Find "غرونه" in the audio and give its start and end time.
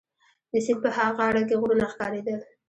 1.61-1.85